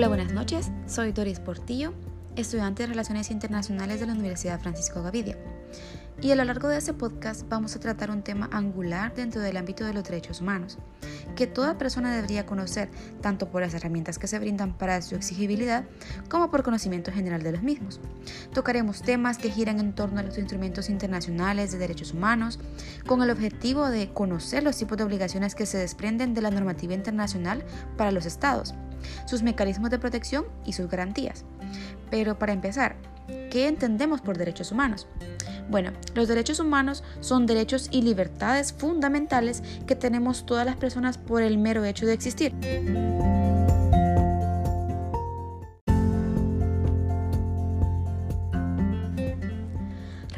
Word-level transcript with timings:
Hola, 0.00 0.08
buenas 0.08 0.32
noches. 0.32 0.70
Soy 0.86 1.12
Doris 1.12 1.40
Portillo, 1.40 1.92
estudiante 2.34 2.84
de 2.84 2.86
Relaciones 2.86 3.30
Internacionales 3.30 4.00
de 4.00 4.06
la 4.06 4.14
Universidad 4.14 4.58
Francisco 4.58 5.02
Gavidia. 5.02 5.36
Y 6.22 6.30
a 6.30 6.36
lo 6.36 6.44
largo 6.44 6.68
de 6.68 6.78
este 6.78 6.94
podcast 6.94 7.46
vamos 7.50 7.76
a 7.76 7.80
tratar 7.80 8.10
un 8.10 8.22
tema 8.22 8.48
angular 8.50 9.14
dentro 9.14 9.42
del 9.42 9.58
ámbito 9.58 9.84
de 9.84 9.92
los 9.92 10.02
derechos 10.04 10.40
humanos, 10.40 10.78
que 11.36 11.46
toda 11.46 11.76
persona 11.76 12.16
debería 12.16 12.46
conocer 12.46 12.88
tanto 13.20 13.50
por 13.50 13.60
las 13.60 13.74
herramientas 13.74 14.18
que 14.18 14.26
se 14.26 14.38
brindan 14.38 14.72
para 14.72 15.02
su 15.02 15.16
exigibilidad 15.16 15.84
como 16.30 16.50
por 16.50 16.62
conocimiento 16.62 17.12
general 17.12 17.42
de 17.42 17.52
los 17.52 17.62
mismos. 17.62 18.00
Tocaremos 18.54 19.02
temas 19.02 19.36
que 19.36 19.50
giran 19.50 19.80
en 19.80 19.94
torno 19.94 20.20
a 20.20 20.22
los 20.22 20.38
instrumentos 20.38 20.88
internacionales 20.88 21.72
de 21.72 21.78
derechos 21.78 22.14
humanos, 22.14 22.58
con 23.06 23.20
el 23.20 23.28
objetivo 23.28 23.90
de 23.90 24.14
conocer 24.14 24.62
los 24.62 24.78
tipos 24.78 24.96
de 24.96 25.04
obligaciones 25.04 25.54
que 25.54 25.66
se 25.66 25.76
desprenden 25.76 26.32
de 26.32 26.40
la 26.40 26.50
normativa 26.50 26.94
internacional 26.94 27.66
para 27.98 28.12
los 28.12 28.24
estados 28.24 28.72
sus 29.26 29.42
mecanismos 29.42 29.90
de 29.90 29.98
protección 29.98 30.44
y 30.64 30.72
sus 30.72 30.88
garantías. 30.88 31.44
Pero 32.10 32.38
para 32.38 32.52
empezar, 32.52 32.96
¿qué 33.50 33.68
entendemos 33.68 34.20
por 34.20 34.38
derechos 34.38 34.72
humanos? 34.72 35.06
Bueno, 35.68 35.92
los 36.14 36.26
derechos 36.26 36.58
humanos 36.58 37.04
son 37.20 37.46
derechos 37.46 37.88
y 37.92 38.02
libertades 38.02 38.72
fundamentales 38.72 39.62
que 39.86 39.94
tenemos 39.94 40.44
todas 40.44 40.66
las 40.66 40.76
personas 40.76 41.16
por 41.16 41.42
el 41.42 41.58
mero 41.58 41.84
hecho 41.84 42.06
de 42.06 42.12
existir. 42.12 42.52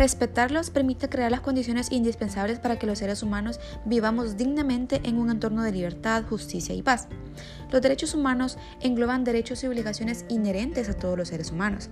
Respetarlos 0.02 0.70
permite 0.70 1.08
crear 1.08 1.30
las 1.30 1.42
condiciones 1.42 1.92
indispensables 1.92 2.58
para 2.58 2.76
que 2.76 2.88
los 2.88 2.98
seres 2.98 3.22
humanos 3.22 3.60
vivamos 3.84 4.36
dignamente 4.36 5.00
en 5.04 5.16
un 5.16 5.30
entorno 5.30 5.62
de 5.62 5.70
libertad, 5.70 6.24
justicia 6.28 6.74
y 6.74 6.82
paz. 6.82 7.06
Los 7.70 7.82
derechos 7.82 8.12
humanos 8.12 8.58
engloban 8.80 9.22
derechos 9.22 9.62
y 9.62 9.68
obligaciones 9.68 10.24
inherentes 10.28 10.88
a 10.88 10.94
todos 10.94 11.16
los 11.16 11.28
seres 11.28 11.52
humanos, 11.52 11.88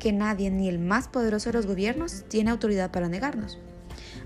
que 0.00 0.12
nadie, 0.12 0.50
ni 0.50 0.68
el 0.68 0.80
más 0.80 1.06
poderoso 1.06 1.50
de 1.50 1.52
los 1.52 1.68
gobiernos, 1.68 2.24
tiene 2.26 2.50
autoridad 2.50 2.90
para 2.90 3.08
negarnos. 3.08 3.60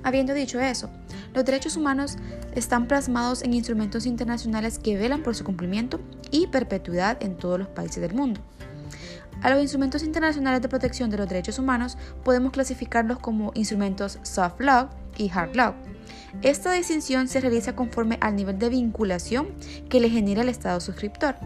Habiendo 0.03 0.33
dicho 0.33 0.59
eso, 0.59 0.89
los 1.35 1.45
derechos 1.45 1.77
humanos 1.77 2.17
están 2.55 2.89
plasmados 2.89 3.43
en 3.43 3.53
instrumentos 3.53 4.07
internacionales 4.07 4.79
que 4.79 4.97
velan 4.97 5.23
por 5.23 5.35
su 5.35 5.45
cumplimiento 5.45 6.01
y 6.31 6.47
perpetuidad 6.47 7.23
en 7.23 7.37
todos 7.37 7.59
los 7.59 7.69
países 7.69 8.01
del 8.01 8.15
mundo. 8.15 8.41
A 9.43 9.51
los 9.51 9.61
instrumentos 9.61 10.03
internacionales 10.03 10.63
de 10.63 10.69
protección 10.69 11.11
de 11.11 11.19
los 11.19 11.29
derechos 11.29 11.59
humanos 11.59 11.99
podemos 12.25 12.53
clasificarlos 12.53 13.19
como 13.19 13.53
instrumentos 13.55 14.19
soft 14.23 14.61
law 14.61 14.89
y 15.17 15.31
hard 15.31 15.55
law. 15.55 15.75
Esta 16.43 16.73
distinción 16.73 17.29
se 17.29 17.41
realiza 17.41 17.75
conforme 17.75 18.19
al 18.21 18.37
nivel 18.37 18.59
de 18.59 18.69
vinculación 18.69 19.49
que 19.89 20.01
le 20.01 20.11
genera 20.11 20.43
el 20.43 20.49
Estado 20.49 20.81
suscriptor. 20.81 21.37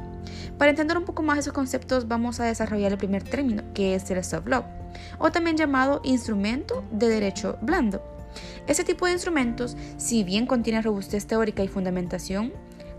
Para 0.58 0.70
entender 0.70 0.98
un 0.98 1.04
poco 1.04 1.22
más 1.22 1.38
esos 1.38 1.52
conceptos 1.52 2.08
vamos 2.08 2.40
a 2.40 2.44
desarrollar 2.44 2.92
el 2.92 2.98
primer 2.98 3.22
término, 3.22 3.62
que 3.74 3.94
es 3.94 4.10
el 4.10 4.22
soft 4.24 4.46
law, 4.46 4.64
o 5.18 5.30
también 5.32 5.56
llamado 5.56 6.00
instrumento 6.04 6.84
de 6.92 7.08
derecho 7.08 7.58
blando. 7.62 8.02
Este 8.66 8.84
tipo 8.84 9.06
de 9.06 9.12
instrumentos, 9.12 9.76
si 9.96 10.22
bien 10.22 10.46
contiene 10.46 10.82
robustez 10.82 11.26
teórica 11.26 11.64
y 11.64 11.68
fundamentación 11.68 12.52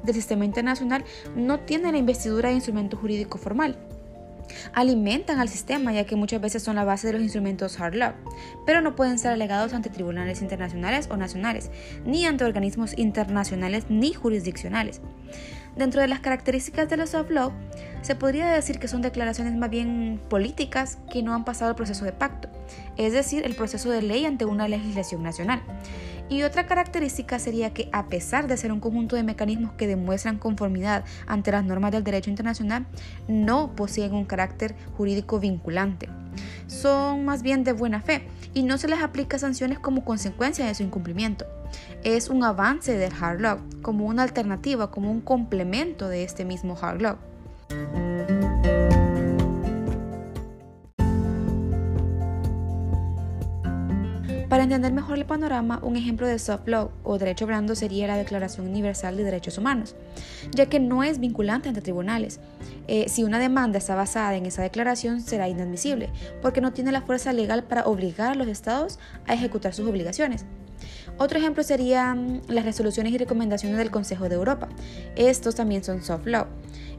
del 0.03 0.15
sistema 0.15 0.45
internacional, 0.45 1.05
no 1.35 1.59
tiene 1.59 1.91
la 1.91 1.97
investidura 1.97 2.49
de 2.49 2.55
instrumento 2.55 2.97
jurídico 2.97 3.37
formal 3.37 3.77
alimentan 4.73 5.39
al 5.39 5.49
sistema 5.49 5.91
ya 5.93 6.05
que 6.05 6.15
muchas 6.15 6.41
veces 6.41 6.63
son 6.63 6.75
la 6.75 6.83
base 6.83 7.07
de 7.07 7.13
los 7.13 7.21
instrumentos 7.21 7.79
hard 7.79 7.95
law, 7.95 8.13
pero 8.65 8.81
no 8.81 8.95
pueden 8.95 9.19
ser 9.19 9.31
alegados 9.31 9.73
ante 9.73 9.89
tribunales 9.89 10.41
internacionales 10.41 11.07
o 11.11 11.17
nacionales, 11.17 11.71
ni 12.05 12.25
ante 12.25 12.43
organismos 12.43 12.97
internacionales 12.97 13.85
ni 13.89 14.13
jurisdiccionales. 14.13 15.01
Dentro 15.75 16.01
de 16.01 16.07
las 16.07 16.19
características 16.19 16.89
de 16.89 16.97
los 16.97 17.11
soft 17.11 17.31
law, 17.31 17.53
se 18.01 18.15
podría 18.15 18.51
decir 18.51 18.77
que 18.77 18.89
son 18.89 19.01
declaraciones 19.01 19.55
más 19.55 19.69
bien 19.69 20.19
políticas 20.29 20.97
que 21.11 21.23
no 21.23 21.33
han 21.33 21.45
pasado 21.45 21.71
el 21.71 21.77
proceso 21.77 22.03
de 22.03 22.11
pacto, 22.11 22.49
es 22.97 23.13
decir, 23.13 23.45
el 23.45 23.55
proceso 23.55 23.89
de 23.89 24.01
ley 24.01 24.25
ante 24.25 24.43
una 24.43 24.67
legislación 24.67 25.23
nacional. 25.23 25.61
Y 26.31 26.43
otra 26.43 26.65
característica 26.65 27.39
sería 27.39 27.73
que 27.73 27.89
a 27.91 28.07
pesar 28.07 28.47
de 28.47 28.55
ser 28.55 28.71
un 28.71 28.79
conjunto 28.79 29.17
de 29.17 29.23
mecanismos 29.23 29.73
que 29.73 29.85
demuestran 29.85 30.37
conformidad 30.37 31.03
ante 31.27 31.51
las 31.51 31.65
normas 31.65 31.91
del 31.91 32.05
derecho 32.05 32.29
internacional, 32.29 32.85
no 33.27 33.75
poseen 33.75 34.13
un 34.13 34.23
carácter 34.23 34.73
jurídico 34.95 35.41
vinculante. 35.41 36.07
Son 36.67 37.25
más 37.25 37.41
bien 37.41 37.65
de 37.65 37.73
buena 37.73 37.99
fe 37.99 38.29
y 38.53 38.63
no 38.63 38.77
se 38.77 38.87
les 38.87 39.01
aplica 39.01 39.37
sanciones 39.39 39.77
como 39.77 40.05
consecuencia 40.05 40.65
de 40.65 40.73
su 40.73 40.83
incumplimiento. 40.83 41.45
Es 42.05 42.29
un 42.29 42.45
avance 42.45 42.97
del 42.97 43.11
hard 43.19 43.41
law, 43.41 43.57
como 43.81 44.05
una 44.05 44.23
alternativa, 44.23 44.89
como 44.89 45.11
un 45.11 45.19
complemento 45.19 46.07
de 46.07 46.23
este 46.23 46.45
mismo 46.45 46.77
hard 46.81 47.01
law. 47.01 47.17
Para 54.51 54.63
entender 54.63 54.91
mejor 54.91 55.17
el 55.17 55.25
panorama, 55.25 55.79
un 55.81 55.95
ejemplo 55.95 56.27
de 56.27 56.37
soft 56.37 56.67
law 56.67 56.91
o 57.05 57.17
derecho 57.17 57.47
blando 57.47 57.73
sería 57.73 58.05
la 58.05 58.17
Declaración 58.17 58.67
Universal 58.67 59.15
de 59.15 59.23
Derechos 59.23 59.57
Humanos, 59.57 59.95
ya 60.53 60.65
que 60.65 60.81
no 60.81 61.05
es 61.05 61.21
vinculante 61.21 61.69
ante 61.69 61.79
tribunales. 61.79 62.41
Eh, 62.89 63.05
si 63.07 63.23
una 63.23 63.39
demanda 63.39 63.77
está 63.77 63.95
basada 63.95 64.35
en 64.35 64.45
esa 64.45 64.61
declaración, 64.61 65.21
será 65.21 65.47
inadmisible, 65.47 66.09
porque 66.41 66.59
no 66.59 66.73
tiene 66.73 66.91
la 66.91 67.01
fuerza 67.01 67.31
legal 67.31 67.63
para 67.63 67.85
obligar 67.85 68.33
a 68.33 68.35
los 68.35 68.49
estados 68.49 68.99
a 69.25 69.33
ejecutar 69.35 69.73
sus 69.73 69.87
obligaciones. 69.87 70.43
Otro 71.17 71.39
ejemplo 71.39 71.63
serían 71.63 72.41
las 72.49 72.65
resoluciones 72.65 73.13
y 73.13 73.17
recomendaciones 73.17 73.77
del 73.77 73.89
Consejo 73.89 74.27
de 74.27 74.35
Europa. 74.35 74.67
Estos 75.15 75.55
también 75.55 75.85
son 75.85 76.03
soft 76.03 76.25
law. 76.25 76.47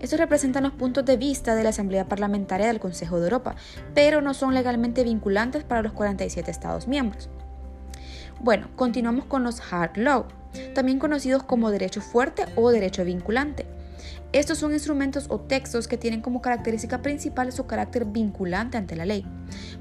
Estos 0.01 0.19
representan 0.19 0.63
los 0.63 0.73
puntos 0.73 1.05
de 1.05 1.19
vista 1.19 1.55
de 1.55 1.65
la 1.65 1.69
Asamblea 1.69 2.09
Parlamentaria 2.09 2.69
del 2.69 2.81
Consejo 2.81 3.19
de 3.19 3.25
Europa, 3.25 3.57
pero 3.95 4.23
no 4.23 4.33
son 4.33 4.55
legalmente 4.55 5.05
vinculantes 5.05 5.65
para 5.65 5.83
los 5.83 5.93
47 5.93 6.51
Estados 6.51 6.89
miembros. 6.89 7.29
Bueno, 8.41 8.69
continuamos 8.77 9.25
con 9.27 9.45
los 9.45 9.61
hard 9.73 9.97
law, 9.97 10.27
también 10.75 10.99
conocidos 10.99 11.43
como 11.43 11.71
derecho 11.71 12.01
fuerte 12.01 12.47
o 12.57 12.71
derecho 12.71 13.05
vinculante. 13.05 13.67
Estos 14.33 14.59
son 14.59 14.73
instrumentos 14.73 15.27
o 15.29 15.41
textos 15.41 15.87
que 15.87 15.99
tienen 15.99 16.23
como 16.23 16.41
característica 16.41 17.03
principal 17.03 17.53
su 17.53 17.67
carácter 17.67 18.07
vinculante 18.07 18.79
ante 18.79 18.97
la 18.97 19.05
ley 19.05 19.27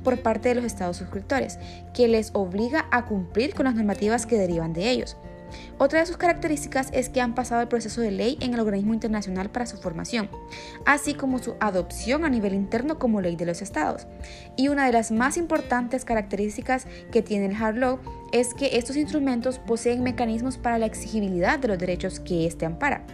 por 0.03 0.22
parte 0.22 0.50
de 0.50 0.56
los 0.56 0.66
estados 0.66 0.97
suscriptores, 0.97 1.57
que 1.94 2.09
les 2.09 2.31
obliga 2.34 2.85
a 2.91 3.06
cumplir 3.06 3.53
con 3.56 3.66
las 3.66 3.75
normativas 3.75 4.25
que 4.25 4.38
derivan 4.38 4.73
de 4.73 4.90
ellos. 4.91 5.16
Otra 5.78 6.00
de 6.00 6.06
sus 6.06 6.17
características 6.17 6.89
es 6.94 7.09
que 7.09 7.22
han 7.22 7.35
pasado 7.35 7.62
el 7.62 7.67
proceso 7.67 8.01
de 8.01 8.12
ley 8.12 8.38
en 8.41 8.53
el 8.53 8.59
organismo 8.59 8.94
internacional 8.94 9.50
para 9.50 9.66
su 9.66 9.78
formación, 9.78 10.29
así 10.85 11.13
como 11.13 11.39
su 11.39 11.56
adopción 11.59 12.25
a 12.25 12.29
nivel 12.29 12.53
interno 12.53 13.00
como 13.00 13.22
ley 13.22 13.35
de 13.35 13.45
los 13.45 13.61
estados. 13.61 14.07
Y 14.56 14.67
una 14.67 14.85
de 14.85 14.94
las 14.94 15.11
más 15.11 15.38
importantes 15.38 16.06
características 16.06 16.85
que 17.11 17.22
tiene 17.22 17.47
el 17.47 17.56
hard 17.56 17.78
law 17.78 18.00
es 18.31 18.53
que 18.53 18.78
estos 18.78 18.95
instrumentos 18.95 19.59
poseen 19.59 20.03
mecanismos 20.03 20.57
para 20.57 20.78
la 20.78 20.85
exigibilidad 20.85 21.59
de 21.59 21.67
los 21.67 21.78
derechos 21.78 22.19
que 22.19 22.45
éste 22.45 22.66
ampara. 22.66 23.06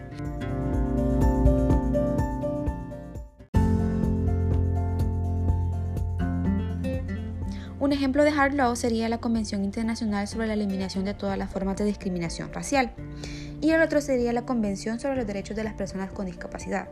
Un 7.87 7.93
ejemplo 7.93 8.25
de 8.25 8.31
hard 8.31 8.53
law 8.53 8.75
sería 8.75 9.07
la 9.07 9.19
Convención 9.19 9.63
Internacional 9.63 10.27
sobre 10.27 10.47
la 10.47 10.55
Eliminación 10.55 11.05
de 11.05 11.13
todas 11.13 11.37
las 11.37 11.49
formas 11.49 11.77
de 11.77 11.85
discriminación 11.85 12.51
racial 12.51 12.91
y 13.61 13.69
el 13.69 13.81
otro 13.81 14.01
sería 14.01 14.33
la 14.33 14.41
Convención 14.41 14.99
sobre 14.99 15.15
los 15.15 15.25
Derechos 15.25 15.55
de 15.55 15.63
las 15.63 15.73
Personas 15.73 16.11
con 16.11 16.25
Discapacidad. 16.25 16.89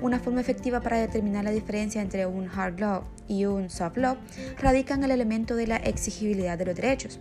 Una 0.00 0.18
forma 0.18 0.40
efectiva 0.40 0.80
para 0.80 0.98
determinar 0.98 1.44
la 1.44 1.50
diferencia 1.50 2.00
entre 2.00 2.24
un 2.24 2.48
hard 2.48 2.80
law 2.80 3.02
y 3.28 3.44
un 3.44 3.68
soft 3.68 3.98
law 3.98 4.16
radica 4.56 4.94
en 4.94 5.04
el 5.04 5.10
elemento 5.10 5.56
de 5.56 5.66
la 5.66 5.76
exigibilidad 5.76 6.56
de 6.56 6.64
los 6.64 6.74
derechos. 6.74 7.20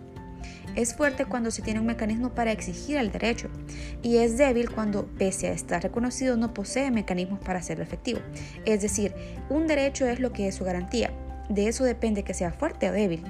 Es 0.74 0.96
fuerte 0.96 1.26
cuando 1.26 1.52
se 1.52 1.62
tiene 1.62 1.82
un 1.82 1.86
mecanismo 1.86 2.30
para 2.30 2.54
exigir 2.54 2.96
el 2.96 3.12
derecho 3.12 3.50
y 4.02 4.20
es 4.20 4.38
débil 4.38 4.72
cuando, 4.72 5.08
pese 5.18 5.50
a 5.50 5.52
estar 5.52 5.84
reconocido, 5.84 6.38
no 6.38 6.54
posee 6.54 6.90
mecanismos 6.90 7.42
para 7.42 7.60
hacerlo 7.60 7.84
efectivo. 7.84 8.22
Es 8.64 8.82
decir, 8.82 9.14
un 9.50 9.68
derecho 9.68 10.06
es 10.06 10.22
lo 10.22 10.32
que 10.32 10.48
es 10.48 10.56
su 10.56 10.64
garantía, 10.64 11.12
de 11.50 11.68
eso 11.68 11.84
depende 11.84 12.24
que 12.24 12.34
sea 12.34 12.52
fuerte 12.52 12.90
o 12.90 12.94
débil. 12.94 13.24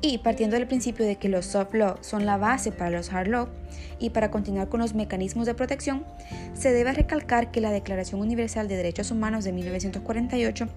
Y 0.00 0.18
partiendo 0.18 0.56
del 0.56 0.66
principio 0.66 1.06
de 1.06 1.16
que 1.16 1.28
los 1.28 1.46
soft 1.46 1.74
law 1.74 1.96
son 2.00 2.26
la 2.26 2.36
base 2.36 2.70
para 2.70 2.90
los 2.90 3.12
hard 3.12 3.28
law, 3.28 3.48
y 3.98 4.10
para 4.10 4.30
continuar 4.30 4.68
con 4.68 4.80
los 4.80 4.94
mecanismos 4.94 5.46
de 5.46 5.54
protección, 5.54 6.04
se 6.54 6.72
debe 6.72 6.92
recalcar 6.92 7.50
que 7.50 7.60
la 7.60 7.70
Declaración 7.70 8.20
Universal 8.20 8.68
de 8.68 8.76
Derechos 8.76 9.10
Humanos 9.10 9.44
de 9.44 9.52
1948 9.52 10.68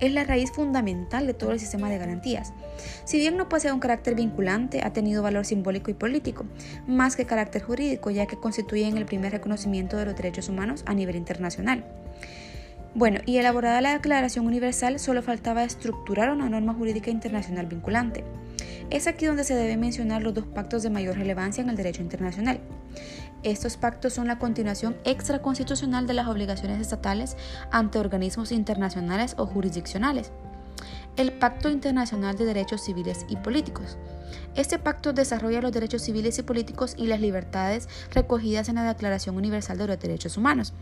es 0.00 0.12
la 0.12 0.24
raíz 0.24 0.52
fundamental 0.52 1.26
de 1.26 1.34
todo 1.34 1.52
el 1.52 1.60
sistema 1.60 1.90
de 1.90 1.98
garantías. 1.98 2.52
Si 3.04 3.18
bien 3.18 3.36
no 3.36 3.48
posee 3.48 3.72
un 3.72 3.80
carácter 3.80 4.14
vinculante, 4.14 4.82
ha 4.84 4.92
tenido 4.92 5.22
valor 5.22 5.44
simbólico 5.44 5.90
y 5.90 5.94
político, 5.94 6.44
más 6.86 7.16
que 7.16 7.24
carácter 7.24 7.62
jurídico, 7.62 8.10
ya 8.10 8.26
que 8.26 8.38
constituyen 8.38 8.96
el 8.96 9.06
primer 9.06 9.32
reconocimiento 9.32 9.96
de 9.96 10.04
los 10.04 10.16
derechos 10.16 10.48
humanos 10.48 10.84
a 10.86 10.94
nivel 10.94 11.16
internacional. 11.16 11.84
Bueno, 12.98 13.20
y 13.26 13.36
elaborada 13.36 13.80
la 13.80 13.92
Declaración 13.92 14.44
Universal, 14.44 14.98
solo 14.98 15.22
faltaba 15.22 15.62
estructurar 15.62 16.32
una 16.32 16.48
norma 16.48 16.74
jurídica 16.74 17.12
internacional 17.12 17.66
vinculante. 17.66 18.24
Es 18.90 19.06
aquí 19.06 19.24
donde 19.24 19.44
se 19.44 19.54
debe 19.54 19.76
mencionar 19.76 20.20
los 20.20 20.34
dos 20.34 20.46
pactos 20.46 20.82
de 20.82 20.90
mayor 20.90 21.16
relevancia 21.16 21.62
en 21.62 21.70
el 21.70 21.76
derecho 21.76 22.02
internacional. 22.02 22.58
Estos 23.44 23.76
pactos 23.76 24.14
son 24.14 24.26
la 24.26 24.40
continuación 24.40 24.96
extraconstitucional 25.04 26.08
de 26.08 26.14
las 26.14 26.26
obligaciones 26.26 26.80
estatales 26.80 27.36
ante 27.70 28.00
organismos 28.00 28.50
internacionales 28.50 29.36
o 29.38 29.46
jurisdiccionales. 29.46 30.32
El 31.18 31.32
Pacto 31.32 31.68
Internacional 31.68 32.36
de 32.36 32.44
Derechos 32.44 32.80
Civiles 32.80 33.26
y 33.28 33.34
Políticos. 33.34 33.98
Este 34.54 34.78
pacto 34.78 35.12
desarrolla 35.12 35.60
los 35.60 35.72
derechos 35.72 36.02
civiles 36.02 36.38
y 36.38 36.44
políticos 36.44 36.94
y 36.96 37.08
las 37.08 37.20
libertades 37.20 37.88
recogidas 38.12 38.68
en 38.68 38.76
la 38.76 38.84
Declaración 38.84 39.36
Universal 39.36 39.78
de 39.78 39.88
los 39.88 39.98
Derechos 39.98 40.36
Humanos. 40.36 40.74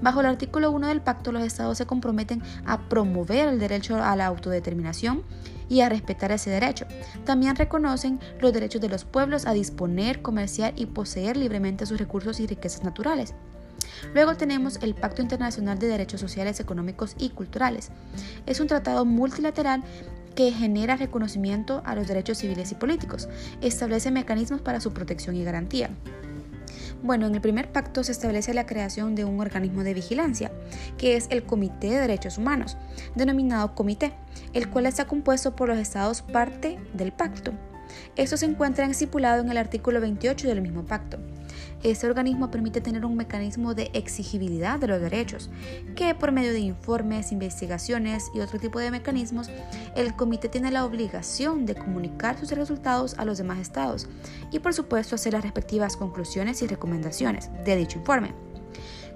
Bajo 0.00 0.20
el 0.20 0.26
artículo 0.26 0.70
1 0.70 0.88
del 0.88 1.02
pacto, 1.02 1.32
los 1.32 1.42
estados 1.42 1.76
se 1.76 1.84
comprometen 1.84 2.42
a 2.64 2.88
promover 2.88 3.48
el 3.48 3.58
derecho 3.58 4.02
a 4.02 4.16
la 4.16 4.24
autodeterminación 4.24 5.22
y 5.68 5.82
a 5.82 5.90
respetar 5.90 6.32
ese 6.32 6.48
derecho. 6.48 6.86
También 7.26 7.54
reconocen 7.54 8.20
los 8.40 8.54
derechos 8.54 8.80
de 8.80 8.88
los 8.88 9.04
pueblos 9.04 9.44
a 9.44 9.52
disponer, 9.52 10.22
comerciar 10.22 10.72
y 10.76 10.86
poseer 10.86 11.36
libremente 11.36 11.84
sus 11.84 11.98
recursos 11.98 12.40
y 12.40 12.46
riquezas 12.46 12.84
naturales. 12.84 13.34
Luego 14.12 14.36
tenemos 14.36 14.78
el 14.82 14.94
Pacto 14.94 15.22
Internacional 15.22 15.78
de 15.78 15.88
Derechos 15.88 16.20
Sociales, 16.20 16.60
Económicos 16.60 17.14
y 17.18 17.30
Culturales. 17.30 17.90
Es 18.46 18.60
un 18.60 18.66
tratado 18.66 19.04
multilateral 19.04 19.82
que 20.34 20.52
genera 20.52 20.96
reconocimiento 20.96 21.82
a 21.84 21.94
los 21.94 22.08
derechos 22.08 22.38
civiles 22.38 22.72
y 22.72 22.74
políticos. 22.74 23.28
Establece 23.60 24.10
mecanismos 24.10 24.60
para 24.60 24.80
su 24.80 24.92
protección 24.92 25.36
y 25.36 25.44
garantía. 25.44 25.90
Bueno, 27.02 27.26
en 27.26 27.34
el 27.34 27.40
primer 27.42 27.70
pacto 27.70 28.02
se 28.02 28.12
establece 28.12 28.54
la 28.54 28.64
creación 28.64 29.14
de 29.14 29.26
un 29.26 29.38
organismo 29.38 29.84
de 29.84 29.92
vigilancia, 29.92 30.50
que 30.96 31.16
es 31.16 31.26
el 31.28 31.44
Comité 31.44 31.90
de 31.90 31.98
Derechos 31.98 32.38
Humanos, 32.38 32.78
denominado 33.14 33.74
Comité, 33.74 34.14
el 34.54 34.70
cual 34.70 34.86
está 34.86 35.06
compuesto 35.06 35.54
por 35.54 35.68
los 35.68 35.78
estados 35.78 36.22
parte 36.22 36.78
del 36.94 37.12
pacto. 37.12 37.52
Esto 38.16 38.38
se 38.38 38.46
encuentra 38.46 38.86
estipulado 38.86 39.42
en 39.42 39.50
el 39.50 39.58
artículo 39.58 40.00
28 40.00 40.48
del 40.48 40.62
mismo 40.62 40.84
pacto. 40.84 41.18
Este 41.84 42.06
organismo 42.06 42.50
permite 42.50 42.80
tener 42.80 43.04
un 43.04 43.14
mecanismo 43.14 43.74
de 43.74 43.90
exigibilidad 43.92 44.80
de 44.80 44.86
los 44.86 45.02
derechos, 45.02 45.50
que 45.94 46.14
por 46.14 46.32
medio 46.32 46.54
de 46.54 46.60
informes, 46.60 47.30
investigaciones 47.30 48.30
y 48.34 48.40
otro 48.40 48.58
tipo 48.58 48.78
de 48.78 48.90
mecanismos, 48.90 49.50
el 49.94 50.16
comité 50.16 50.48
tiene 50.48 50.70
la 50.70 50.86
obligación 50.86 51.66
de 51.66 51.74
comunicar 51.74 52.38
sus 52.40 52.50
resultados 52.52 53.14
a 53.18 53.26
los 53.26 53.36
demás 53.36 53.58
estados 53.58 54.08
y 54.50 54.60
por 54.60 54.72
supuesto 54.72 55.14
hacer 55.14 55.34
las 55.34 55.42
respectivas 55.42 55.98
conclusiones 55.98 56.62
y 56.62 56.66
recomendaciones 56.66 57.50
de 57.66 57.76
dicho 57.76 57.98
informe 57.98 58.32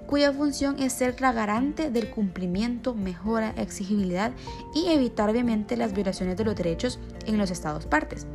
cuya 0.05 0.31
función 0.31 0.79
es 0.79 0.93
ser 0.93 1.21
la 1.21 1.31
garante 1.31 1.91
del 1.91 2.09
cumplimiento, 2.09 2.95
mejora, 2.95 3.53
exigibilidad 3.57 4.31
y 4.73 4.87
evitar 4.89 5.29
obviamente 5.29 5.77
las 5.77 5.93
violaciones 5.93 6.35
de 6.35 6.45
los 6.45 6.55
derechos 6.55 6.99
en 7.27 7.37
los 7.37 7.51
estados 7.51 7.85
partes. 7.85 8.25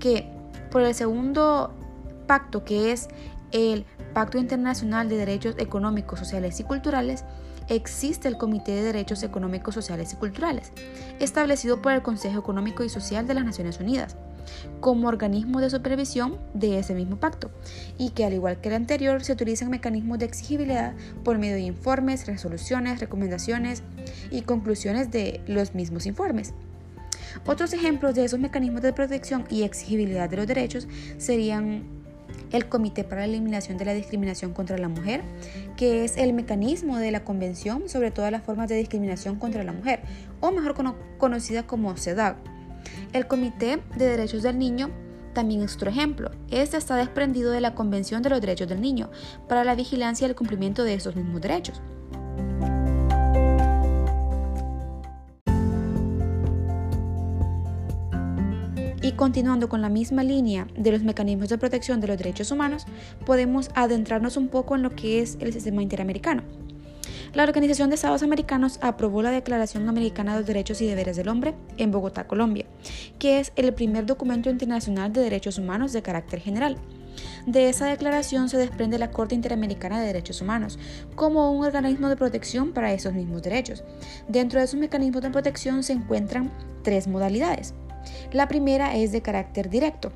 Que 0.00 0.28
por 0.72 0.82
el 0.82 0.92
segundo 0.92 1.72
pacto 2.26 2.64
que 2.64 2.92
es 2.92 3.08
el 3.54 3.86
Pacto 4.12 4.36
Internacional 4.36 5.08
de 5.08 5.16
Derechos 5.16 5.54
Económicos, 5.58 6.18
Sociales 6.18 6.58
y 6.58 6.64
Culturales, 6.64 7.24
existe 7.68 8.26
el 8.26 8.36
Comité 8.36 8.72
de 8.72 8.82
Derechos 8.82 9.22
Económicos, 9.22 9.74
Sociales 9.74 10.12
y 10.12 10.16
Culturales, 10.16 10.72
establecido 11.20 11.80
por 11.80 11.92
el 11.92 12.02
Consejo 12.02 12.40
Económico 12.40 12.82
y 12.82 12.88
Social 12.88 13.28
de 13.28 13.34
las 13.34 13.44
Naciones 13.44 13.78
Unidas, 13.78 14.16
como 14.80 15.06
organismo 15.06 15.60
de 15.60 15.70
supervisión 15.70 16.36
de 16.52 16.80
ese 16.80 16.94
mismo 16.94 17.16
pacto, 17.16 17.52
y 17.96 18.10
que 18.10 18.24
al 18.24 18.34
igual 18.34 18.60
que 18.60 18.70
el 18.70 18.74
anterior 18.74 19.22
se 19.22 19.32
utilizan 19.32 19.70
mecanismos 19.70 20.18
de 20.18 20.26
exigibilidad 20.26 20.92
por 21.22 21.38
medio 21.38 21.54
de 21.54 21.60
informes, 21.60 22.26
resoluciones, 22.26 22.98
recomendaciones 22.98 23.84
y 24.32 24.42
conclusiones 24.42 25.12
de 25.12 25.40
los 25.46 25.76
mismos 25.76 26.06
informes. 26.06 26.54
Otros 27.46 27.72
ejemplos 27.72 28.16
de 28.16 28.24
esos 28.24 28.40
mecanismos 28.40 28.82
de 28.82 28.92
protección 28.92 29.44
y 29.48 29.62
exigibilidad 29.62 30.28
de 30.28 30.38
los 30.38 30.46
derechos 30.48 30.88
serían 31.18 32.03
el 32.52 32.68
Comité 32.68 33.04
para 33.04 33.22
la 33.22 33.26
Eliminación 33.26 33.78
de 33.78 33.84
la 33.84 33.94
Discriminación 33.94 34.52
contra 34.52 34.78
la 34.78 34.88
Mujer, 34.88 35.22
que 35.76 36.04
es 36.04 36.16
el 36.16 36.32
mecanismo 36.32 36.98
de 36.98 37.10
la 37.10 37.24
Convención 37.24 37.88
sobre 37.88 38.10
todas 38.10 38.30
las 38.30 38.42
formas 38.42 38.68
de 38.68 38.76
discriminación 38.76 39.36
contra 39.36 39.64
la 39.64 39.72
mujer, 39.72 40.00
o 40.40 40.50
mejor 40.50 40.74
conocida 41.18 41.66
como 41.66 41.96
CEDAW. 41.96 42.36
El 43.12 43.26
Comité 43.26 43.80
de 43.96 44.06
Derechos 44.06 44.42
del 44.42 44.58
Niño 44.58 44.90
también 45.34 45.62
es 45.62 45.74
otro 45.74 45.90
ejemplo. 45.90 46.30
Este 46.50 46.76
está 46.76 46.96
desprendido 46.96 47.50
de 47.50 47.60
la 47.60 47.74
Convención 47.74 48.22
de 48.22 48.30
los 48.30 48.40
Derechos 48.40 48.68
del 48.68 48.80
Niño 48.80 49.10
para 49.48 49.64
la 49.64 49.74
vigilancia 49.74 50.26
y 50.26 50.30
el 50.30 50.36
cumplimiento 50.36 50.84
de 50.84 50.94
esos 50.94 51.16
mismos 51.16 51.40
derechos. 51.40 51.82
Continuando 59.16 59.68
con 59.68 59.82
la 59.82 59.88
misma 59.88 60.22
línea 60.22 60.66
de 60.76 60.92
los 60.92 61.02
mecanismos 61.02 61.48
de 61.48 61.58
protección 61.58 62.00
de 62.00 62.08
los 62.08 62.18
derechos 62.18 62.50
humanos, 62.50 62.86
podemos 63.24 63.70
adentrarnos 63.74 64.36
un 64.36 64.48
poco 64.48 64.74
en 64.74 64.82
lo 64.82 64.94
que 64.94 65.20
es 65.20 65.36
el 65.40 65.52
sistema 65.52 65.82
interamericano. 65.82 66.42
La 67.32 67.42
Organización 67.42 67.88
de 67.88 67.96
Estados 67.96 68.22
Americanos 68.22 68.78
aprobó 68.80 69.20
la 69.20 69.32
Declaración 69.32 69.88
Americana 69.88 70.32
de 70.32 70.38
los 70.40 70.46
Derechos 70.46 70.80
y 70.80 70.86
Deberes 70.86 71.16
del 71.16 71.28
Hombre 71.28 71.54
en 71.78 71.90
Bogotá, 71.90 72.28
Colombia, 72.28 72.64
que 73.18 73.40
es 73.40 73.52
el 73.56 73.74
primer 73.74 74.06
documento 74.06 74.50
internacional 74.50 75.12
de 75.12 75.20
derechos 75.20 75.58
humanos 75.58 75.92
de 75.92 76.02
carácter 76.02 76.40
general. 76.40 76.78
De 77.46 77.68
esa 77.68 77.86
declaración 77.86 78.48
se 78.48 78.56
desprende 78.56 78.98
la 78.98 79.10
Corte 79.10 79.34
Interamericana 79.34 80.00
de 80.00 80.06
Derechos 80.06 80.40
Humanos 80.40 80.78
como 81.14 81.52
un 81.52 81.64
organismo 81.64 82.08
de 82.08 82.16
protección 82.16 82.72
para 82.72 82.92
esos 82.92 83.14
mismos 83.14 83.42
derechos. 83.42 83.84
Dentro 84.28 84.58
de 84.58 84.66
esos 84.66 84.80
mecanismos 84.80 85.22
de 85.22 85.30
protección 85.30 85.82
se 85.82 85.92
encuentran 85.92 86.50
tres 86.82 87.06
modalidades. 87.06 87.74
La 88.32 88.48
primera 88.48 88.96
es 88.96 89.12
de 89.12 89.22
carácter 89.22 89.70
directo. 89.70 90.12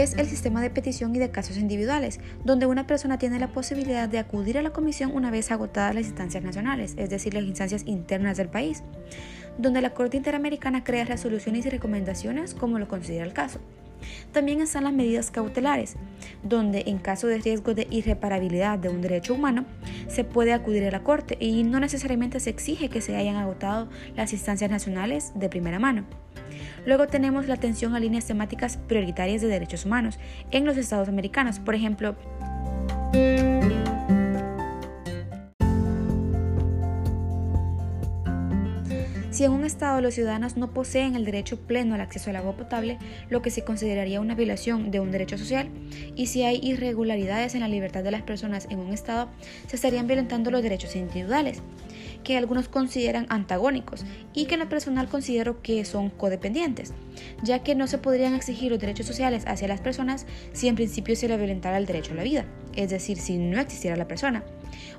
es 0.00 0.14
el 0.14 0.26
sistema 0.26 0.62
de 0.62 0.70
petición 0.70 1.14
y 1.14 1.18
de 1.18 1.30
casos 1.30 1.58
individuales, 1.58 2.18
donde 2.44 2.66
una 2.66 2.86
persona 2.86 3.18
tiene 3.18 3.38
la 3.38 3.48
posibilidad 3.48 4.08
de 4.08 4.18
acudir 4.18 4.56
a 4.56 4.62
la 4.62 4.70
comisión 4.70 5.12
una 5.14 5.30
vez 5.30 5.50
agotadas 5.50 5.94
las 5.94 6.06
instancias 6.06 6.42
nacionales, 6.42 6.94
es 6.96 7.10
decir, 7.10 7.34
las 7.34 7.44
instancias 7.44 7.82
internas 7.86 8.38
del 8.38 8.48
país, 8.48 8.82
donde 9.58 9.82
la 9.82 9.90
Corte 9.90 10.16
Interamericana 10.16 10.82
crea 10.82 11.04
resoluciones 11.04 11.66
y 11.66 11.70
recomendaciones 11.70 12.54
como 12.54 12.78
lo 12.78 12.88
considera 12.88 13.24
el 13.24 13.34
caso. 13.34 13.60
También 14.32 14.60
están 14.60 14.84
las 14.84 14.92
medidas 14.92 15.30
cautelares, 15.30 15.96
donde 16.42 16.84
en 16.86 16.98
caso 16.98 17.26
de 17.26 17.38
riesgo 17.38 17.74
de 17.74 17.86
irreparabilidad 17.90 18.78
de 18.78 18.88
un 18.88 19.00
derecho 19.00 19.34
humano, 19.34 19.64
se 20.08 20.24
puede 20.24 20.52
acudir 20.52 20.84
a 20.84 20.90
la 20.90 21.02
Corte 21.02 21.36
y 21.40 21.64
no 21.64 21.80
necesariamente 21.80 22.40
se 22.40 22.50
exige 22.50 22.88
que 22.88 23.00
se 23.00 23.16
hayan 23.16 23.36
agotado 23.36 23.88
las 24.16 24.32
instancias 24.32 24.70
nacionales 24.70 25.32
de 25.34 25.48
primera 25.48 25.78
mano. 25.78 26.04
Luego 26.84 27.06
tenemos 27.06 27.46
la 27.46 27.54
atención 27.54 27.94
a 27.94 28.00
líneas 28.00 28.26
temáticas 28.26 28.76
prioritarias 28.76 29.40
de 29.40 29.48
derechos 29.48 29.84
humanos 29.84 30.18
en 30.50 30.64
los 30.64 30.76
estados 30.76 31.08
americanos, 31.08 31.60
por 31.60 31.74
ejemplo, 31.74 32.16
Si 39.32 39.44
en 39.44 39.52
un 39.52 39.64
Estado 39.64 40.02
los 40.02 40.12
ciudadanos 40.12 40.58
no 40.58 40.74
poseen 40.74 41.16
el 41.16 41.24
derecho 41.24 41.58
pleno 41.58 41.94
al 41.94 42.02
acceso 42.02 42.28
al 42.28 42.36
agua 42.36 42.54
potable, 42.54 42.98
lo 43.30 43.40
que 43.40 43.50
se 43.50 43.64
consideraría 43.64 44.20
una 44.20 44.34
violación 44.34 44.90
de 44.90 45.00
un 45.00 45.10
derecho 45.10 45.38
social, 45.38 45.70
y 46.14 46.26
si 46.26 46.42
hay 46.42 46.60
irregularidades 46.62 47.54
en 47.54 47.60
la 47.60 47.68
libertad 47.68 48.04
de 48.04 48.10
las 48.10 48.20
personas 48.20 48.66
en 48.68 48.78
un 48.78 48.92
Estado, 48.92 49.30
se 49.68 49.76
estarían 49.76 50.06
violentando 50.06 50.50
los 50.50 50.62
derechos 50.62 50.94
individuales 50.96 51.62
que 52.24 52.36
algunos 52.36 52.68
consideran 52.68 53.26
antagónicos 53.30 54.04
y 54.34 54.44
que 54.44 54.54
en 54.54 54.60
lo 54.60 54.68
personal 54.68 55.08
considero 55.08 55.62
que 55.62 55.84
son 55.86 56.10
codependientes, 56.10 56.92
ya 57.42 57.60
que 57.60 57.74
no 57.74 57.86
se 57.86 57.96
podrían 57.96 58.34
exigir 58.34 58.70
los 58.70 58.80
derechos 58.80 59.06
sociales 59.06 59.44
hacia 59.46 59.66
las 59.66 59.80
personas 59.80 60.26
si 60.52 60.68
en 60.68 60.76
principio 60.76 61.16
se 61.16 61.26
le 61.26 61.38
violentara 61.38 61.78
el 61.78 61.86
derecho 61.86 62.12
a 62.12 62.16
la 62.16 62.22
vida, 62.22 62.44
es 62.76 62.90
decir, 62.90 63.16
si 63.16 63.38
no 63.38 63.58
existiera 63.58 63.96
la 63.96 64.08
persona, 64.08 64.44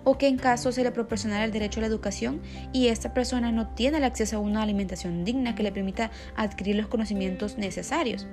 o 0.03 0.17
que 0.17 0.27
en 0.27 0.37
caso 0.37 0.71
se 0.71 0.83
le 0.83 0.91
proporcionara 0.91 1.45
el 1.45 1.51
derecho 1.51 1.79
a 1.79 1.81
la 1.81 1.87
educación 1.87 2.41
y 2.71 2.87
esta 2.87 3.13
persona 3.13 3.51
no 3.51 3.67
tiene 3.69 3.97
el 3.97 4.03
acceso 4.03 4.37
a 4.37 4.39
una 4.39 4.61
alimentación 4.61 5.23
digna 5.23 5.55
que 5.55 5.63
le 5.63 5.71
permita 5.71 6.11
adquirir 6.35 6.75
los 6.75 6.87
conocimientos 6.87 7.57
necesarios. 7.57 8.27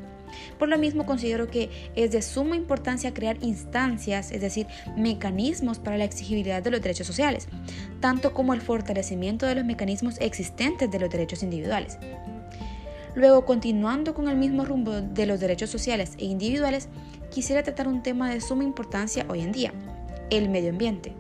Por 0.59 0.68
lo 0.68 0.78
mismo 0.78 1.06
considero 1.06 1.49
que 1.49 1.70
es 1.97 2.12
de 2.12 2.23
suma 2.23 2.56
importancia 2.56 3.14
crear 3.14 3.37
instancias, 3.42 4.30
es 4.30 4.40
decir, 4.40 4.66
mecanismos 4.97 5.78
para 5.78 5.99
la 5.99 6.04
exigibilidad 6.04 6.62
de 6.62 6.70
los 6.70 6.80
derechos 6.80 7.06
sociales, 7.06 7.49
tanto 8.00 8.32
como 8.32 8.54
el 8.54 8.61
fortalecimiento 8.61 9.47
de 9.47 9.56
los 9.56 9.64
mecanismos 9.64 10.16
existentes 10.20 10.90
de 10.90 11.00
los 11.00 11.11
derechos 11.11 11.42
individuales. 11.42 11.99
Luego, 13.14 13.44
continuando 13.44 14.14
con 14.14 14.28
el 14.28 14.37
mismo 14.37 14.64
rumbo 14.64 15.00
de 15.00 15.26
los 15.26 15.40
derechos 15.40 15.70
sociales 15.70 16.12
e 16.18 16.26
individuales, 16.26 16.88
quisiera 17.30 17.62
tratar 17.62 17.88
un 17.88 18.02
tema 18.02 18.30
de 18.30 18.40
suma 18.40 18.62
importancia 18.62 19.26
hoy 19.28 19.40
en 19.40 19.52
día, 19.52 19.73
el 20.31 20.49
medio 20.49 20.71
ambiente. 20.71 21.15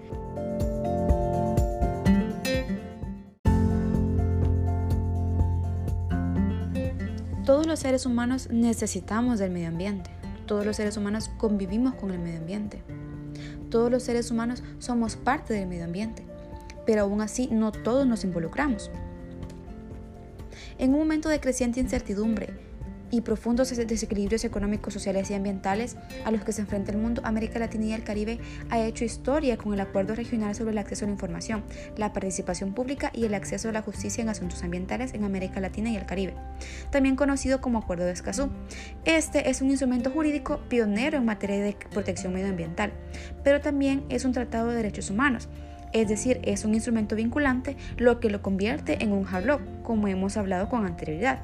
Todos 7.44 7.66
los 7.66 7.80
seres 7.80 8.06
humanos 8.06 8.48
necesitamos 8.50 9.40
del 9.40 9.50
medio 9.50 9.68
ambiente. 9.68 10.10
Todos 10.46 10.64
los 10.64 10.76
seres 10.76 10.96
humanos 10.96 11.30
convivimos 11.36 11.94
con 11.94 12.12
el 12.12 12.20
medio 12.20 12.38
ambiente. 12.38 12.82
Todos 13.70 13.90
los 13.90 14.04
seres 14.04 14.30
humanos 14.30 14.62
somos 14.78 15.16
parte 15.16 15.54
del 15.54 15.66
medio 15.66 15.84
ambiente. 15.84 16.24
Pero 16.86 17.02
aún 17.02 17.20
así 17.20 17.48
no 17.50 17.72
todos 17.72 18.06
nos 18.06 18.24
involucramos. 18.24 18.90
En 20.78 20.92
un 20.94 21.00
momento 21.00 21.28
de 21.28 21.40
creciente 21.40 21.80
incertidumbre, 21.80 22.69
y 23.10 23.22
profundos 23.22 23.70
desequilibrios 23.70 24.44
económicos, 24.44 24.94
sociales 24.94 25.30
y 25.30 25.34
ambientales 25.34 25.96
a 26.24 26.30
los 26.30 26.44
que 26.44 26.52
se 26.52 26.62
enfrenta 26.62 26.92
el 26.92 26.98
mundo, 26.98 27.22
América 27.24 27.58
Latina 27.58 27.86
y 27.86 27.92
el 27.92 28.04
Caribe 28.04 28.38
ha 28.70 28.80
hecho 28.80 29.04
historia 29.04 29.56
con 29.56 29.74
el 29.74 29.80
Acuerdo 29.80 30.14
Regional 30.14 30.54
sobre 30.54 30.72
el 30.72 30.78
Acceso 30.78 31.04
a 31.04 31.08
la 31.08 31.12
Información, 31.12 31.64
la 31.96 32.12
Participación 32.12 32.74
Pública 32.74 33.10
y 33.14 33.24
el 33.24 33.34
Acceso 33.34 33.68
a 33.68 33.72
la 33.72 33.82
Justicia 33.82 34.22
en 34.22 34.28
Asuntos 34.28 34.62
Ambientales 34.62 35.14
en 35.14 35.24
América 35.24 35.60
Latina 35.60 35.90
y 35.90 35.96
el 35.96 36.06
Caribe, 36.06 36.34
también 36.90 37.16
conocido 37.16 37.60
como 37.60 37.78
Acuerdo 37.78 38.04
de 38.04 38.12
Escazú. 38.12 38.50
Este 39.04 39.50
es 39.50 39.60
un 39.62 39.70
instrumento 39.70 40.10
jurídico 40.10 40.60
pionero 40.68 41.18
en 41.18 41.24
materia 41.24 41.62
de 41.62 41.76
protección 41.90 42.32
medioambiental, 42.32 42.92
pero 43.42 43.60
también 43.60 44.04
es 44.08 44.24
un 44.24 44.32
tratado 44.32 44.68
de 44.68 44.76
derechos 44.76 45.10
humanos 45.10 45.48
es 45.92 46.08
decir, 46.08 46.40
es 46.44 46.64
un 46.64 46.74
instrumento 46.74 47.16
vinculante, 47.16 47.76
lo 47.96 48.20
que 48.20 48.30
lo 48.30 48.42
convierte 48.42 49.02
en 49.02 49.12
un 49.12 49.26
hard 49.26 49.60
como 49.82 50.06
hemos 50.06 50.36
hablado 50.36 50.68
con 50.68 50.86
anterioridad. 50.86 51.40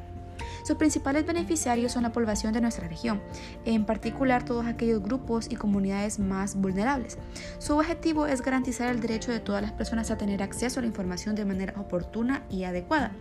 Sus 0.64 0.76
principales 0.76 1.26
beneficiarios 1.26 1.92
son 1.92 2.02
la 2.02 2.12
población 2.12 2.52
de 2.52 2.60
nuestra 2.60 2.88
región, 2.88 3.22
en 3.64 3.84
particular 3.84 4.44
todos 4.44 4.66
aquellos 4.66 5.02
grupos 5.02 5.46
y 5.50 5.56
comunidades 5.56 6.18
más 6.18 6.56
vulnerables. 6.56 7.18
Su 7.58 7.76
objetivo 7.76 8.26
es 8.26 8.42
garantizar 8.42 8.88
el 8.88 9.00
derecho 9.00 9.32
de 9.32 9.40
todas 9.40 9.62
las 9.62 9.72
personas 9.72 10.10
a 10.10 10.18
tener 10.18 10.42
acceso 10.42 10.80
a 10.80 10.82
la 10.82 10.88
información 10.88 11.34
de 11.34 11.44
manera 11.44 11.74
oportuna 11.78 12.42
y 12.50 12.64
adecuada 12.64 13.12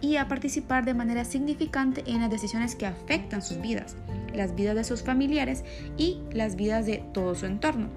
y 0.00 0.16
a 0.16 0.28
participar 0.28 0.84
de 0.84 0.94
manera 0.94 1.24
significante 1.24 2.04
en 2.06 2.20
las 2.20 2.30
decisiones 2.30 2.74
que 2.74 2.86
afectan 2.86 3.42
sus 3.42 3.60
vidas, 3.60 3.96
las 4.34 4.54
vidas 4.54 4.74
de 4.74 4.84
sus 4.84 5.02
familiares 5.02 5.64
y 5.96 6.20
las 6.32 6.56
vidas 6.56 6.86
de 6.86 7.04
todo 7.12 7.34
su 7.34 7.46
entorno 7.46 7.88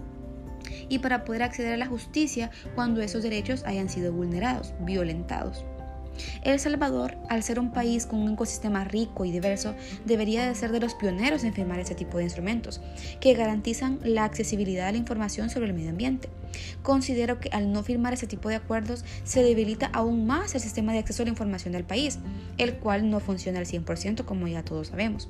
y 0.90 1.00
para 1.00 1.26
poder 1.26 1.44
acceder 1.44 1.74
a 1.74 1.78
la 1.78 1.88
justicia 1.88 2.52
cuando 2.76 3.02
esos 3.02 3.24
derechos 3.24 3.64
hayan 3.66 3.90
sido 3.90 4.12
vulnerados, 4.12 4.74
violentados. 4.80 5.64
El 6.44 6.60
Salvador, 6.60 7.18
al 7.30 7.44
ser 7.44 7.60
un 7.60 7.72
país 7.72 8.06
con 8.06 8.20
un 8.20 8.34
ecosistema 8.34 8.84
rico 8.84 9.26
y 9.26 9.32
diverso, 9.32 9.76
debería 10.06 10.48
de 10.48 10.56
ser 10.56 10.72
de 10.72 10.80
los 10.80 10.96
pioneros 10.96 11.44
en 11.44 11.54
firmar 11.54 11.80
ese 11.80 11.96
tipo 11.96 12.18
de 12.18 12.24
instrumentos, 12.24 12.82
que 13.20 13.34
garantizan 13.34 14.00
la 14.04 14.24
accesibilidad 14.24 14.88
a 14.88 14.92
la 14.92 14.98
información 14.98 15.50
sobre 15.50 15.68
el 15.68 15.74
medio 15.74 15.90
ambiente. 15.90 16.30
Considero 16.84 17.40
que 17.40 17.50
al 17.50 17.72
no 17.72 17.84
firmar 17.84 18.14
ese 18.14 18.28
tipo 18.28 18.50
de 18.50 18.56
acuerdos 18.56 19.04
se 19.24 19.44
debilita 19.44 19.90
aún 19.94 20.26
más 20.26 20.56
el 20.56 20.62
sistema 20.62 20.94
de 20.94 21.00
acceso 21.00 21.24
a 21.24 21.26
la 21.26 21.32
información 21.32 21.74
del 21.74 21.84
país, 21.84 22.20
el 22.58 22.76
cual 22.76 23.10
no 23.10 23.20
funciona 23.20 23.60
al 23.60 23.66
100% 23.66 24.26
como 24.26 24.48
ya 24.48 24.64
todos 24.64 24.88
sabemos. 24.88 25.30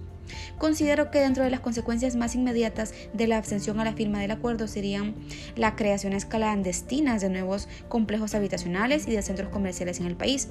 Considero 0.58 1.12
que 1.12 1.20
dentro 1.20 1.44
de 1.44 1.50
las 1.50 1.60
consecuencias 1.60 2.16
más 2.16 2.36
inmediatas 2.36 2.94
de 3.14 3.28
la 3.28 3.38
abstención 3.38 3.80
a 3.80 3.84
la 3.84 3.94
firma 3.94 4.20
del 4.20 4.32
acuerdo 4.32 4.68
serían 4.68 5.14
la 5.56 5.76
creación 5.76 6.16
clandestinas 6.24 7.22
de 7.22 7.30
nuevos 7.30 7.68
complejos 7.90 8.36
habitacionales 8.36 9.08
y 9.08 9.12
de 9.12 9.22
centros 9.22 9.50
comerciales 9.50 10.00
en 10.00 10.06
el 10.06 10.16
país, 10.16 10.48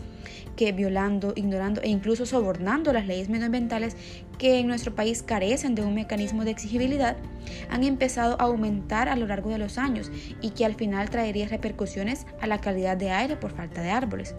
que 0.56 0.72
violando, 0.72 1.32
ignorando 1.34 1.80
e 1.80 1.88
incluso 1.88 2.26
sobornando 2.26 2.92
las 2.92 3.06
leyes 3.06 3.28
medioambientales 3.28 3.96
que 4.38 4.58
en 4.58 4.66
nuestro 4.66 4.94
país 4.94 5.22
carecen 5.22 5.74
de 5.74 5.82
un 5.82 5.94
mecanismo 5.94 6.44
de 6.44 6.50
exigibilidad, 6.50 7.16
han 7.70 7.84
empezado 7.84 8.36
a 8.40 8.44
aumentar 8.44 9.08
a 9.08 9.16
lo 9.16 9.26
largo 9.26 9.50
de 9.50 9.58
los 9.58 9.78
años 9.78 10.10
y 10.40 10.50
que 10.50 10.64
al 10.64 10.74
final 10.74 11.08
traería 11.10 11.48
repercusiones 11.48 12.26
a 12.40 12.46
la 12.46 12.60
calidad 12.60 12.96
de 12.96 13.10
aire 13.10 13.36
por 13.36 13.52
falta 13.52 13.80
de 13.80 13.90
árboles. 13.90 14.34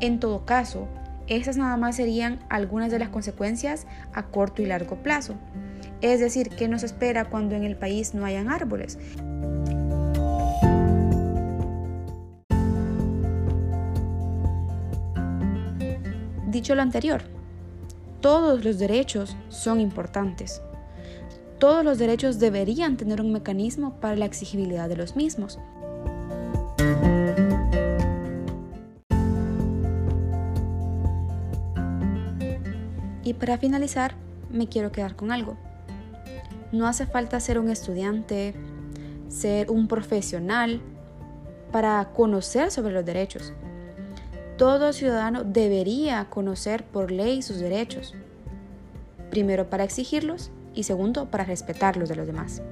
En 0.00 0.20
todo 0.20 0.44
caso, 0.44 0.88
estas 1.28 1.56
nada 1.56 1.76
más 1.76 1.96
serían 1.96 2.38
algunas 2.48 2.90
de 2.90 2.98
las 2.98 3.08
consecuencias 3.08 3.86
a 4.12 4.24
corto 4.24 4.62
y 4.62 4.66
largo 4.66 4.96
plazo. 4.96 5.34
Es 6.00 6.20
decir, 6.20 6.50
¿qué 6.50 6.68
nos 6.68 6.82
espera 6.82 7.24
cuando 7.24 7.54
en 7.54 7.64
el 7.64 7.76
país 7.76 8.14
no 8.14 8.24
hayan 8.24 8.48
árboles? 8.48 8.98
Dicho 16.46 16.74
lo 16.74 16.82
anterior, 16.82 17.22
todos 18.20 18.64
los 18.64 18.78
derechos 18.78 19.36
son 19.48 19.80
importantes. 19.80 20.62
Todos 21.58 21.84
los 21.84 21.98
derechos 21.98 22.38
deberían 22.38 22.96
tener 22.96 23.20
un 23.20 23.32
mecanismo 23.32 23.98
para 24.00 24.16
la 24.16 24.26
exigibilidad 24.26 24.88
de 24.88 24.96
los 24.96 25.16
mismos. 25.16 25.58
Para 33.36 33.58
finalizar, 33.58 34.14
me 34.50 34.68
quiero 34.68 34.92
quedar 34.92 35.16
con 35.16 35.32
algo. 35.32 35.56
No 36.72 36.86
hace 36.86 37.06
falta 37.06 37.40
ser 37.40 37.58
un 37.58 37.70
estudiante, 37.70 38.54
ser 39.28 39.70
un 39.70 39.88
profesional 39.88 40.80
para 41.72 42.12
conocer 42.12 42.70
sobre 42.70 42.92
los 42.92 43.04
derechos. 43.04 43.52
Todo 44.56 44.92
ciudadano 44.92 45.44
debería 45.44 46.26
conocer 46.30 46.84
por 46.84 47.10
ley 47.10 47.42
sus 47.42 47.58
derechos. 47.58 48.14
Primero 49.30 49.68
para 49.68 49.84
exigirlos 49.84 50.50
y 50.74 50.84
segundo 50.84 51.30
para 51.30 51.44
respetarlos 51.44 52.08
de 52.08 52.16
los 52.16 52.26
demás. 52.26 52.62